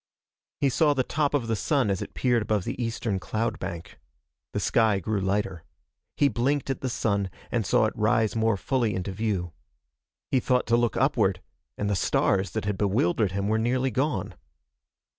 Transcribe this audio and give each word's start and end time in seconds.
He 0.61 0.69
saw 0.69 0.95
the 0.95 1.03
top 1.03 1.35
of 1.35 1.45
the 1.45 1.55
sun 1.55 1.91
as 1.91 2.01
it 2.01 2.15
peered 2.15 2.41
above 2.41 2.63
the 2.63 2.83
eastern 2.83 3.19
cloud 3.19 3.59
bank. 3.59 3.99
The 4.51 4.59
sky 4.59 4.97
grew 4.99 5.21
lighter. 5.21 5.63
He 6.17 6.27
blinked 6.27 6.71
at 6.71 6.81
the 6.81 6.89
sun 6.89 7.29
and 7.51 7.67
saw 7.67 7.85
it 7.85 7.93
rise 7.95 8.35
more 8.35 8.57
fully 8.57 8.95
into 8.95 9.11
view. 9.11 9.53
He 10.31 10.39
thought 10.39 10.65
to 10.65 10.75
look 10.75 10.97
upward, 10.97 11.39
and 11.77 11.87
the 11.87 11.95
stars 11.95 12.49
that 12.53 12.65
had 12.65 12.79
bewildered 12.79 13.33
him 13.33 13.47
were 13.47 13.59
nearly 13.59 13.91
gone. 13.91 14.33